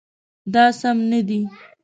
دا 0.53 0.65
سم 0.79 0.97
نه 1.11 1.19
دی 1.27 1.39